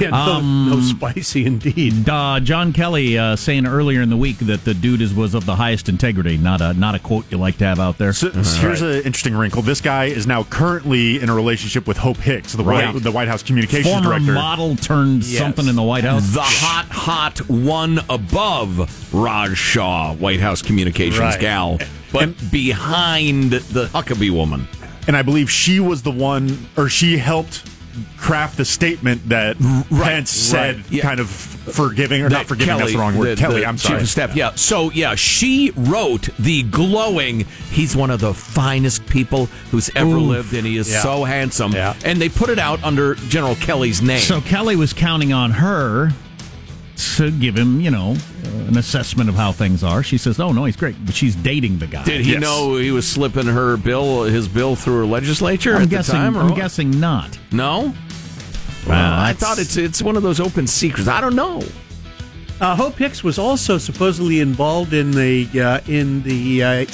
[0.00, 2.08] Yeah, no, Um, no spicy indeed.
[2.08, 5.46] Uh, John Kelly uh, saying earlier in the week that the dude is was of
[5.46, 6.36] the highest integrity.
[6.36, 8.12] Not a not a quote you like to have out there.
[8.12, 9.62] So, so here's an interesting wrinkle.
[9.62, 12.92] This guy is now currently in a relationship with Hope Hicks, the Right.
[12.92, 14.32] White, the White House communications Former director.
[14.32, 15.38] model turned Yes.
[15.38, 16.28] something in the White House.
[16.32, 21.40] The hot, hot one above Raj Shah, White House communications Right.
[21.40, 21.78] gal,
[22.12, 24.66] but behind the Huckabee woman.
[25.06, 27.62] and I believe she was the one, or she helped
[28.16, 29.58] craft the statement that
[29.90, 31.02] Pence said, right, yeah.
[31.02, 32.76] kind of forgiving or not That forgiving.
[32.78, 33.36] that's the wrong word.
[33.36, 34.00] the- Kelly, the I'm chief sorry.
[34.02, 34.36] of staff.
[34.36, 34.52] Yeah.
[34.54, 37.40] So yeah, she wrote the glowing.
[37.70, 41.02] He's one of the finest people who's ever lived, and he is Yeah.
[41.02, 41.72] so handsome.
[41.72, 41.94] Yeah.
[42.04, 44.20] And they put it out under General Kelly's name.
[44.20, 46.12] So Kelly was counting on her
[47.16, 48.12] to give him, you know,
[48.44, 50.02] uh, an assessment of how things are.
[50.02, 52.04] She says, "Oh no, he's great," but she's dating the guy.
[52.04, 52.40] Did he Yes.
[52.40, 56.14] know he was slipping her bill, his bill, through her legislature I'm at guessing.
[56.14, 56.36] the time?
[56.36, 56.56] or I'm what?
[56.56, 57.38] guessing not.
[57.52, 57.94] No.
[58.86, 61.08] Well, I thought it's it's one of those open secrets.
[61.08, 61.62] I don't know.
[62.60, 66.86] Uh, Hope Hicks was also supposedly involved in the uh, in the uh,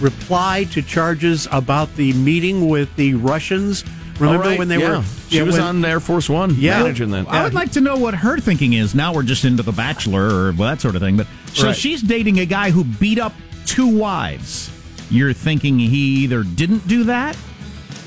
[0.00, 3.84] reply to charges about the meeting with the Russians.
[4.18, 4.98] Remember All right, when they yeah.
[4.98, 5.04] were?
[5.28, 6.78] She yeah, was when- on Air Force One Yeah.
[6.82, 7.28] managing that.
[7.28, 8.94] I would like to know what her thinking is.
[8.94, 11.16] Now we're just into The Bachelor or well, that sort of thing.
[11.16, 11.76] But so Right.
[11.76, 13.34] she's dating a guy who beat up
[13.66, 14.70] two wives.
[15.10, 17.36] You're thinking he either didn't do that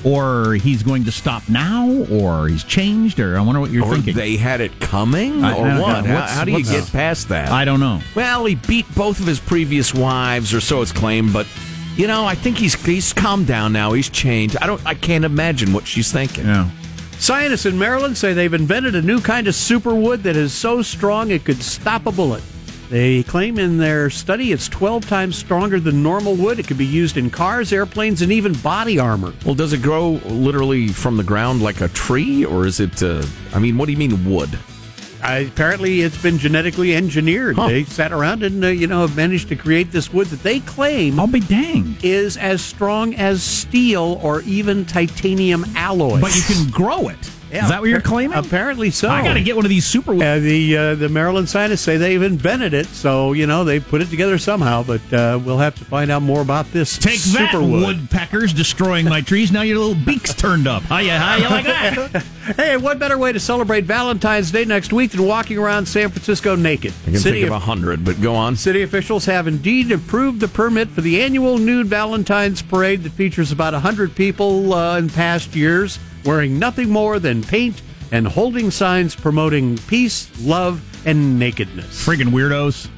[0.04, 3.94] or he's going to stop now, or he's changed, or I wonder what you're or
[3.94, 4.14] thinking.
[4.14, 6.06] they had it coming, I- or I what?
[6.06, 7.50] How, how do you get past that?
[7.50, 8.00] I don't know.
[8.14, 11.32] Well, he beat both of his previous wives, or so it's claimed.
[11.32, 11.46] But
[11.98, 13.92] you know, I think he's he's calmed down now.
[13.92, 14.56] He's changed.
[14.62, 14.80] I don't.
[14.86, 16.46] I can't imagine what she's thinking.
[16.46, 16.70] Yeah.
[17.18, 21.32] Scientists in Maryland say they've invented a new kind of superwood that is so strong
[21.32, 22.42] it could stop a bullet.
[22.88, 26.60] They claim in their study it's 12 times stronger than normal wood.
[26.60, 29.34] It could be used in cars, airplanes, and even body armor.
[29.44, 33.02] Well, does it grow literally from the ground like a tree, or is it?
[33.02, 34.56] Uh, I mean, what do you mean wood?
[35.22, 37.56] I, apparently, it's been genetically engineered.
[37.56, 40.60] They sat around and uh, you know have managed to create this wood that they
[40.60, 41.96] claim I'll be dang.
[42.02, 46.20] is as strong as steel or even titanium alloy.
[46.20, 47.30] But you can grow it.
[47.50, 48.36] Yeah, Is that what you're claiming?
[48.36, 49.08] Apparently so.
[49.08, 50.12] I got to get one of these super.
[50.12, 54.02] Uh, the uh, the Maryland scientists say they've invented it, so you know they put
[54.02, 54.82] it together somehow.
[54.82, 56.98] But uh, we'll have to find out more about this.
[56.98, 57.86] Take that, superwood.
[57.86, 59.50] woodpeckers destroying my trees.
[59.50, 60.82] Now your little beaks turned up.
[60.82, 62.24] How you, how you like that?
[62.56, 66.56] Hey, what better way to celebrate Valentine's Day next week than walking around San Francisco
[66.56, 66.94] naked?
[67.02, 68.56] I can City think of a hundred, but go on.
[68.56, 73.52] City officials have indeed approved the permit for the annual nude Valentine's parade that features
[73.52, 79.14] about 100 people uh, in past years wearing nothing more than paint and holding signs
[79.14, 82.06] promoting peace, love, and nakedness.
[82.06, 82.88] Friggin' weirdos.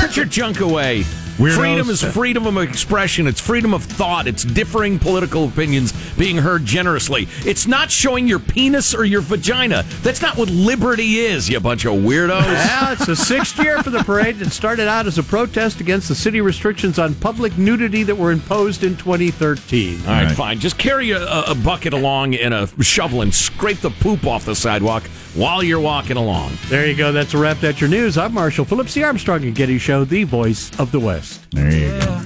[0.00, 1.04] Put your junk away.
[1.42, 1.56] Weirdos.
[1.56, 3.26] Freedom is freedom of expression.
[3.26, 4.28] It's freedom of thought.
[4.28, 7.26] It's differing political opinions being heard generously.
[7.44, 9.82] It's not showing your penis or your vagina.
[10.02, 12.42] That's not what liberty is, you bunch of weirdos.
[12.82, 14.40] Well, it's the sixth year for the parade.
[14.40, 18.32] It started out as a protest against the city restrictions on public nudity that were
[18.32, 20.00] imposed in 2013.
[20.00, 20.58] All right, fine.
[20.58, 24.54] Just carry a, a bucket along and a shovel and scrape the poop off the
[24.54, 26.52] sidewalk while you're walking along.
[26.68, 27.12] There you go.
[27.12, 27.58] That's a wrap.
[27.58, 28.18] That's your news.
[28.18, 31.50] I'm Marshall Phillips, the Armstrong and Getty Show, the voice of the West.
[31.52, 32.22] There you go.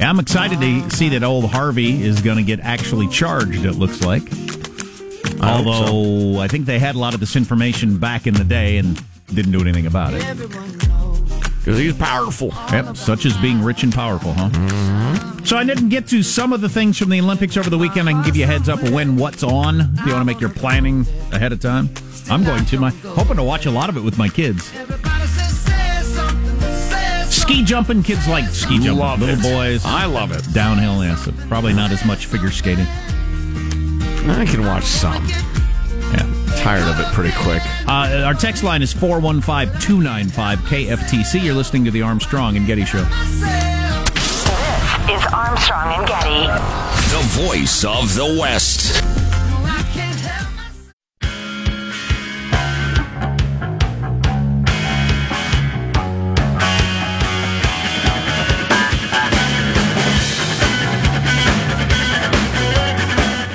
[0.00, 3.64] Yeah, I'm excited to see that old Harvey is going to get actually charged.
[3.64, 4.22] It looks like.
[5.40, 8.44] I hope Although I think they had a lot of this information back in the
[8.44, 11.05] day and didn't do anything about it.
[11.66, 12.52] Because he's powerful.
[12.70, 14.50] Yep, such as being rich and powerful, huh?
[15.42, 18.08] So I didn't get to some of the things from the Olympics over the weekend.
[18.08, 20.24] I can give you a heads up of when what's on if you want to
[20.24, 21.90] make your planning ahead of time.
[22.30, 22.78] I'm going to.
[22.78, 24.66] My hoping to watch a lot of it with my kids.
[27.34, 28.98] Ski jumping, kids like ski jumping.
[28.98, 29.42] Love Little it.
[29.42, 29.84] boys.
[29.84, 30.44] I love it.
[30.54, 31.28] Downhill, yes.
[31.48, 32.86] probably not as much figure skating.
[34.28, 35.26] I can watch some.
[36.66, 36.80] Yeah.
[36.80, 37.62] Tired of it pretty quick.
[37.88, 41.44] Uh, our text line is 415 295 KFTC.
[41.44, 43.04] You're listening to the Armstrong and Getty Show.
[43.04, 43.42] This
[45.08, 46.46] is Armstrong and Getty.
[47.12, 49.02] The voice of the West.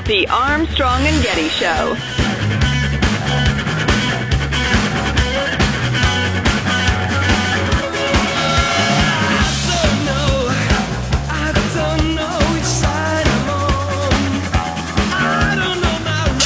[0.07, 2.20] The Armstrong and Getty Show.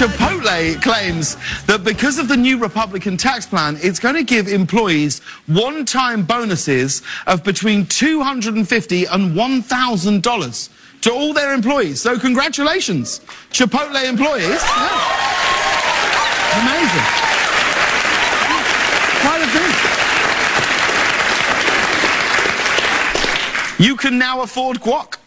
[0.06, 5.18] Chipotle claims that because of the new Republican tax plan, it's going to give employees
[5.48, 10.70] one-time bonuses of between 250 and $1,000
[11.02, 12.02] to all their employees.
[12.02, 14.62] So congratulations, Chipotle employees.
[14.62, 15.02] Yeah.
[16.62, 17.06] Amazing.
[19.26, 19.72] Quite a thing.
[23.84, 25.18] You can now afford guac.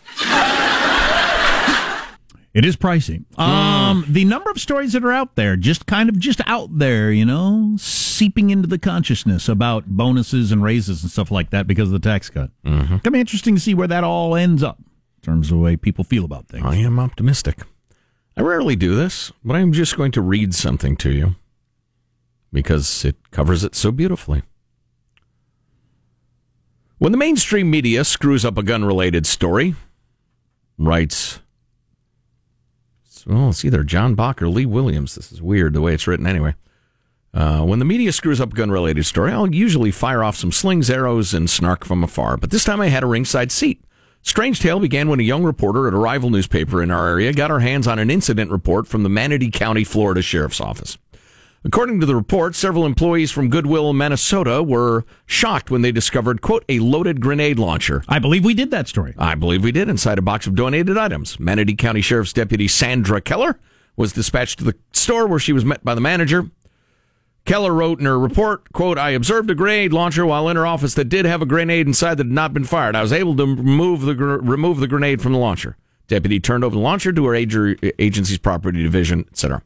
[2.58, 3.22] It is pricey.
[3.38, 7.12] Um, the number of stories that are out there, just kind of just out there,
[7.12, 11.90] you know, seeping into the consciousness about bonuses and raises and stuff like that because
[11.90, 12.50] of the tax cut.
[12.64, 12.96] Mm-hmm.
[12.96, 15.76] Gonna be interesting to see where that all ends up in terms of the way
[15.76, 16.64] people feel about things.
[16.66, 17.60] I am optimistic.
[18.36, 21.36] I rarely do this, but I'm just going to read something to you
[22.52, 24.42] because it covers it so beautifully.
[26.98, 29.76] When the mainstream media screws up a gun related story,
[30.76, 31.38] writes,
[33.26, 35.14] well, it's either John Boch or Lee Williams.
[35.14, 36.54] This is weird the way it's written anyway.
[37.34, 40.52] Uh, when the media screws up a gun related story, I'll usually fire off some
[40.52, 42.36] slings, arrows, and snark from afar.
[42.36, 43.84] But this time I had a ringside seat.
[44.22, 47.50] Strange tale began when a young reporter at a rival newspaper in our area got
[47.50, 50.98] her hands on an incident report from the Manatee County, Florida Sheriff's Office.
[51.64, 56.64] According to the report, several employees from Goodwill, Minnesota were shocked when they discovered, quote,
[56.68, 58.04] a loaded grenade launcher.
[58.08, 59.14] I believe we did that story.
[59.18, 61.40] I believe we did inside a box of donated items.
[61.40, 63.58] Manatee County Sheriff's Deputy Sandra Keller
[63.96, 66.48] was dispatched to the store where she was met by the manager.
[67.44, 70.94] Keller wrote in her report, quote, I observed a grenade launcher while in her office
[70.94, 72.94] that did have a grenade inside that had not been fired.
[72.94, 75.76] I was able to remove the, gr- remove the grenade from the launcher.
[76.06, 79.62] Deputy turned over the launcher to her ag- agency's property division, etc.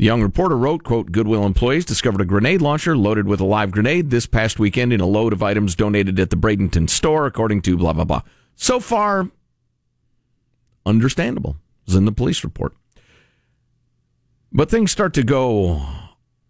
[0.00, 3.70] The young reporter wrote, quote, Goodwill employees discovered a grenade launcher loaded with a live
[3.70, 7.60] grenade this past weekend in a load of items donated at the Bradenton store, according
[7.60, 8.22] to blah, blah, blah.
[8.54, 9.28] So far,
[10.86, 12.72] understandable, is in the police report.
[14.50, 15.82] But things start to go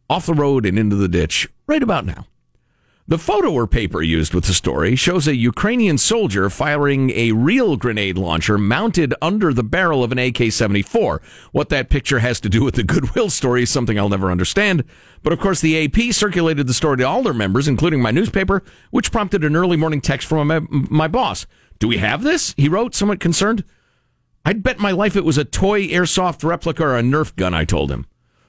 [0.08, 2.28] off the road and into the ditch right about now.
[3.10, 7.76] The photo or paper used with the story shows a Ukrainian soldier firing a real
[7.76, 11.20] grenade launcher mounted under the barrel of an AK 74.
[11.50, 14.84] What that picture has to do with the Goodwill story is something I'll never understand.
[15.24, 18.62] But of course, the AP circulated the story to all their members, including my newspaper,
[18.92, 21.48] which prompted an early morning text from my, my boss.
[21.80, 22.54] Do we have this?
[22.56, 23.64] He wrote, somewhat concerned.
[24.44, 27.64] I'd bet my life it was a toy airsoft replica or a Nerf gun, I
[27.64, 28.06] told him.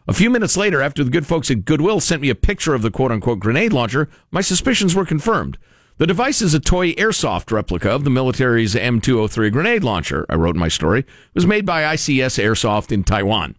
[0.07, 2.81] A few minutes later, after the good folks at Goodwill sent me a picture of
[2.81, 5.57] the quote unquote grenade launcher, my suspicions were confirmed.
[5.97, 10.55] The device is a toy airsoft replica of the military's M203 grenade launcher, I wrote
[10.55, 11.01] in my story.
[11.01, 13.55] It was made by ICS Airsoft in Taiwan.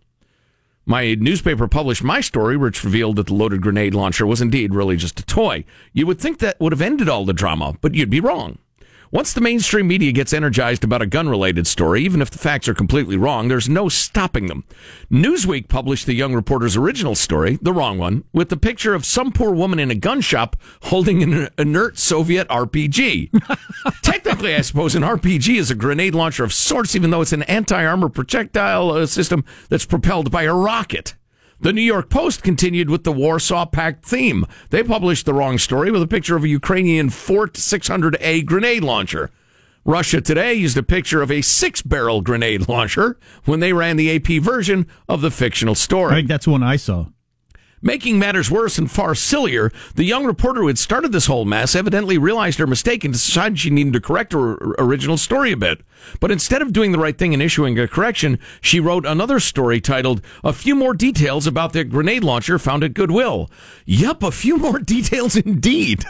[0.84, 4.96] My newspaper published my story, which revealed that the loaded grenade launcher was indeed really
[4.96, 5.64] just a toy.
[5.92, 8.58] You would think that would have ended all the drama, but you'd be wrong.
[9.12, 12.66] Once the mainstream media gets energized about a gun related story, even if the facts
[12.66, 14.64] are completely wrong, there's no stopping them.
[15.10, 19.30] Newsweek published the young reporter's original story, the wrong one, with the picture of some
[19.30, 23.28] poor woman in a gun shop holding an inert Soviet RPG.
[24.02, 27.42] Technically, I suppose an RPG is a grenade launcher of sorts, even though it's an
[27.42, 31.16] anti armor projectile uh, system that's propelled by a rocket.
[31.62, 34.44] The New York Post continued with the Warsaw Pact theme.
[34.70, 39.30] They published the wrong story with a picture of a Ukrainian Fort 600A grenade launcher.
[39.84, 44.12] Russia Today used a picture of a six barrel grenade launcher when they ran the
[44.16, 46.10] AP version of the fictional story.
[46.10, 47.06] I think that's one I saw.
[47.84, 51.74] Making matters worse and far sillier, the young reporter who had started this whole mess
[51.74, 55.80] evidently realized her mistake and decided she needed to correct her original story a bit.
[56.20, 59.80] But instead of doing the right thing and issuing a correction, she wrote another story
[59.80, 63.50] titled, A Few More Details About the Grenade Launcher Found at Goodwill.
[63.84, 66.04] Yup, a few more details indeed.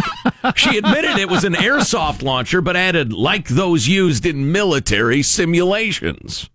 [0.56, 6.50] she admitted it was an airsoft launcher, but added, like those used in military simulations.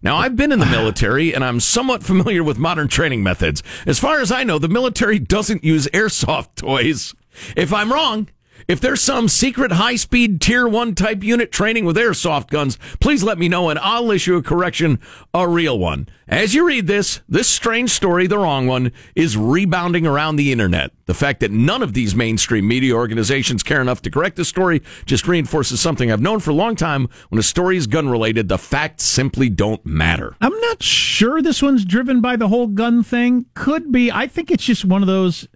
[0.00, 3.62] Now, I've been in the military and I'm somewhat familiar with modern training methods.
[3.86, 7.14] As far as I know, the military doesn't use airsoft toys.
[7.56, 8.28] If I'm wrong,
[8.66, 13.22] if there's some secret high speed tier one type unit training with airsoft guns, please
[13.22, 14.98] let me know and I'll issue a correction,
[15.32, 16.08] a real one.
[16.26, 20.90] As you read this, this strange story, the wrong one, is rebounding around the internet.
[21.06, 24.82] The fact that none of these mainstream media organizations care enough to correct the story
[25.06, 27.08] just reinforces something I've known for a long time.
[27.30, 30.36] When a story is gun related, the facts simply don't matter.
[30.42, 33.46] I'm not sure this one's driven by the whole gun thing.
[33.54, 34.12] Could be.
[34.12, 35.48] I think it's just one of those.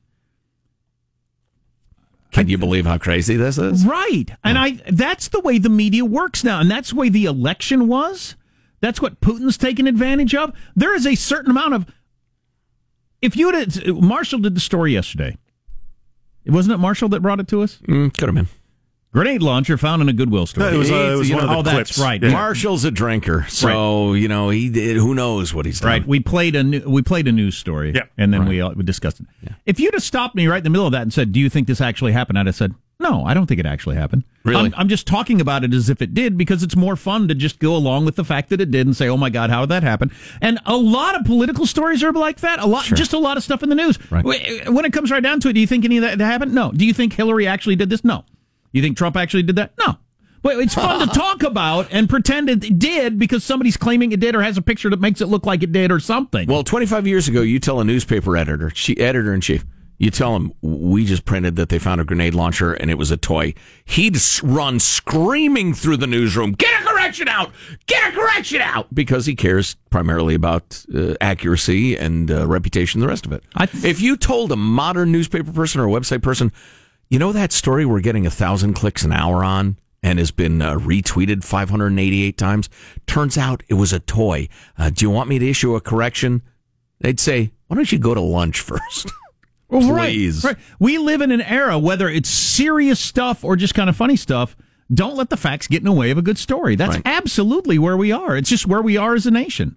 [2.33, 3.85] Can you believe how crazy this is?
[3.85, 4.27] Right.
[4.43, 6.61] And I that's the way the media works now.
[6.61, 8.37] And that's the way the election was.
[8.81, 10.53] That's what Putin's taking advantage of.
[10.75, 11.87] There is a certain amount of
[13.21, 15.37] if you had Marshall did the story yesterday.
[16.47, 17.79] Wasn't it Marshall that brought it to us?
[17.87, 18.49] Mm, could have been.
[19.13, 20.65] Grenade launcher found in a Goodwill store.
[20.65, 21.91] No, it was, uh, it was You one know, of the oh, clips.
[21.97, 22.23] that's right.
[22.23, 22.31] Yeah.
[22.31, 25.89] Marshall's a drinker, so you know he did, who knows what he's done.
[25.91, 26.07] Right.
[26.07, 28.05] We played a new, we played a news story, Yeah.
[28.17, 29.27] and then we, uh, we discussed it.
[29.67, 31.51] If you'd have stopped me right in the middle of that and said, "Do you
[31.51, 34.67] think this actually happened?" I'd have said, "No, I don't think it actually happened." Really?
[34.67, 37.35] I'm, I'm just talking about it as if it did because it's more fun to
[37.35, 39.61] just go along with the fact that it did and say, "Oh my God, how
[39.61, 42.61] did that happen?" And a lot of political stories are like that.
[42.61, 43.99] A lot, just a lot of stuff in the news.
[44.11, 44.25] Right.
[44.25, 46.55] When it comes right down to it, do you think any of that happened?
[46.55, 46.73] No.
[46.73, 48.03] Do you think Hillary actually did this?
[48.05, 48.25] No.
[48.73, 49.73] You think Trump actually did that?
[49.79, 49.99] No.
[50.43, 54.35] But it's fun to talk about and pretend it did because somebody's claiming it did
[54.35, 56.49] or has a picture that makes it look like it did or something.
[56.49, 59.65] Well, 25 years ago, you tell a newspaper editor, she, editor in chief,
[59.99, 63.13] you tell him we just printed that they found a grenade launcher and it was
[63.13, 63.55] a toy.
[63.85, 67.53] He'd run screaming through the newsroom, "Get a correction out!
[67.87, 73.05] Get a correction out!" Because he cares primarily about uh, accuracy and uh, reputation, and
[73.05, 73.45] the rest of it.
[73.55, 76.51] I th- if you told a modern newspaper person or a website person,
[77.13, 80.63] you know that story we're getting a thousand clicks an hour on and has been
[80.63, 82.69] uh, retweeted 588 times.
[83.07, 84.49] Turns out it was a toy.
[84.79, 86.43] Uh, do you want me to issue a correction?
[87.01, 89.13] They'd say, why don't you go to lunch first?
[89.71, 90.43] Please.
[90.45, 90.65] Right, right.
[90.79, 94.57] We live in an era, whether it's serious stuff or just kind of funny stuff,
[94.93, 96.77] don't let the facts get in the way of a good story.
[96.77, 97.03] That's Right.
[97.07, 98.37] absolutely where we are.
[98.37, 99.77] It's just where we are as a nation.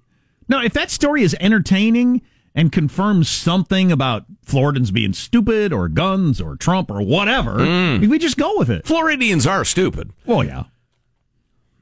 [0.49, 2.21] Now, if that story is entertaining
[2.55, 7.57] and confirms something about Floridans being stupid or guns or Trump or whatever,
[7.99, 8.87] we just go with it.
[8.87, 10.11] Floridians are stupid.
[10.25, 10.63] Well, yeah.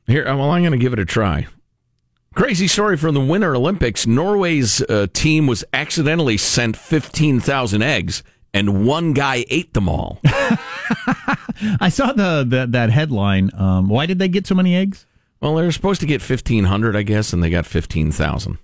[0.08, 1.48] Here, well, I'm going to give it a try.
[2.36, 4.08] Crazy story from the Winter Olympics.
[4.08, 10.20] Norway's uh, team was accidentally sent 15,000 eggs, and one guy ate them all.
[11.80, 13.52] I saw the, the that headline.
[13.56, 15.06] Um, why did they get so many eggs?
[15.42, 18.58] Well, they're supposed to get 1,500, I guess, and they got 15,000.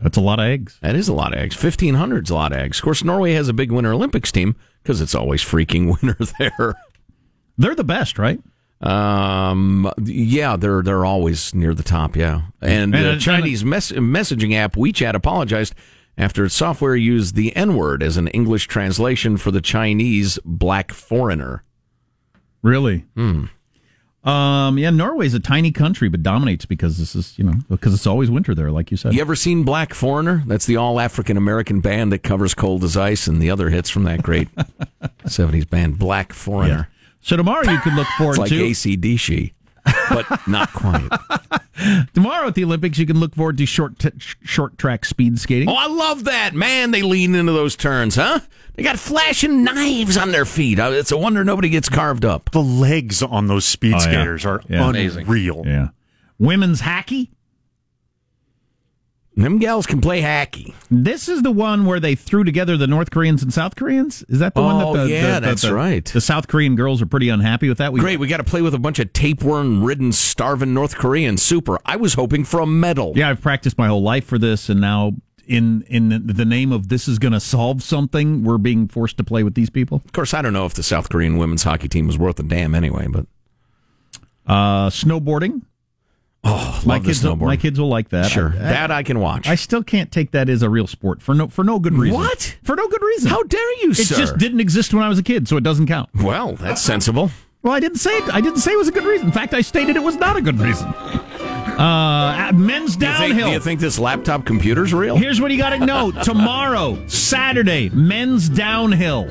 [0.00, 0.78] That's a lot of eggs.
[0.82, 1.60] That is a lot of eggs.
[1.62, 2.78] 1,500 is a lot of eggs.
[2.78, 6.74] Of course, Norway has a big Winter Olympics team because it's always freaking winter there.
[7.58, 8.40] They're the best, right?
[8.82, 12.14] Um, yeah, they're they're always near the top.
[12.14, 15.74] Yeah, and, And, the Chinese mess- messaging app WeChat apologized
[16.18, 20.92] after its software used the N word as an English translation for the Chinese black
[20.92, 21.62] foreigner.
[22.62, 23.06] Really?
[23.14, 23.44] Hmm.
[24.26, 28.06] Um, yeah, Norway's a tiny country, but dominates because this is, you know, because it's
[28.08, 29.14] always winter there, like you said.
[29.14, 30.42] You ever seen Black Foreigner?
[30.46, 33.88] That's the all African American band that covers Cold as Ice and the other hits
[33.88, 34.48] from that great
[35.24, 36.88] 70s band, Black Foreigner.
[37.20, 39.52] So tomorrow you could look forward It's like to ACDC,
[40.10, 41.08] but not quite.
[42.14, 42.98] tomorrow at the Olympics.
[42.98, 45.68] You can look forward to short t- short track speed skating.
[45.68, 46.54] Oh, I love that.
[46.54, 48.40] Man, they lean into those turns, huh?
[48.74, 50.78] They got flashing knives on their feet.
[50.78, 52.50] Uh, It's a wonder nobody gets carved up.
[52.50, 54.02] The legs on those speed Oh, yeah.
[54.02, 54.88] skaters are Yeah.
[54.88, 55.62] unreal.
[55.64, 55.88] Yeah.
[56.38, 57.30] Women's hockey.
[59.36, 60.72] Them gals can play hacky.
[60.90, 64.24] This is the one where they threw together the North Koreans and South Koreans.
[64.30, 66.04] Is that the one Oh, that the, yeah, the- the- that's the- right.
[66.06, 67.92] The South Korean girls are pretty unhappy with that.
[67.92, 71.42] We, Great, we got to play with a bunch of tapeworm ridden, starving North Koreans.
[71.42, 71.78] Super.
[71.84, 73.12] I was hoping for a medal.
[73.14, 75.12] Yeah, I've practiced my whole life for this, and now
[75.46, 79.24] in in the name of this is going to solve something, we're being forced to
[79.24, 80.00] play with these people.
[80.04, 82.42] Of course, I don't know if the South Korean women's hockey team was worth a
[82.42, 83.26] damn anyway, but
[84.46, 85.60] Uh, snowboarding.
[86.46, 88.30] Oh, my kids, will, my kids will like that.
[88.30, 89.46] Sure, I, that I can watch.
[89.48, 92.18] I still can't take that as a real sport for no for no good reason.
[92.18, 92.56] What?
[92.62, 93.30] For no good reason.
[93.30, 94.16] How dare you, say It sir?
[94.16, 96.08] just didn't exist when I was a kid, so it doesn't count.
[96.14, 97.30] well, that's sensible.
[97.62, 98.32] Well, I didn't say it.
[98.32, 99.26] I didn't say it was a good reason.
[99.26, 100.86] In fact, I stated it was not a good reason.
[100.86, 103.48] Uh, men's Do you, think, downhill.
[103.48, 105.16] do you think this laptop computer's real?
[105.16, 106.10] Here's what you got to know.
[106.22, 109.28] Tomorrow, Saturday, men's downhill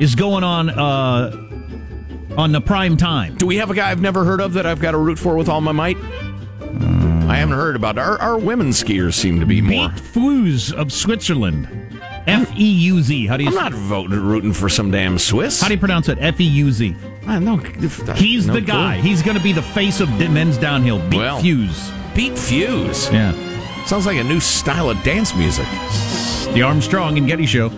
[0.00, 1.30] is going on uh,
[2.36, 3.34] on the prime time.
[3.36, 5.34] Do we have a guy I've never heard of that I've got to root for
[5.36, 5.96] with all my might?
[5.98, 9.88] I haven't heard about our our women skiers seem to be more.
[9.90, 11.68] Beat Feuz of Switzerland.
[12.26, 13.26] F E U Z.
[13.26, 13.50] How do you?
[13.50, 15.60] I'm not voting rooting for some damn Swiss.
[15.60, 16.18] How do you pronounce it?
[16.20, 16.94] F E U Z.
[17.26, 17.56] I know.
[17.56, 19.00] He's no the guy.
[19.00, 19.08] clue.
[19.08, 20.98] He's going to be the face of men's downhill.
[21.08, 21.40] Beat Well.
[21.40, 22.14] Feuz.
[22.14, 23.12] Beat Feuz.
[23.12, 23.32] Yeah.
[23.86, 25.66] Sounds like a new style of dance music.
[26.54, 27.70] The Armstrong and Getty Show.